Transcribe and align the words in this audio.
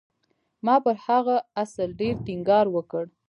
ما 0.65 0.75
پر 0.83 0.95
هغه 1.05 1.35
اصل 1.63 1.89
ډېر 2.01 2.15
ټينګار 2.25 2.65
وکړ. 2.75 3.03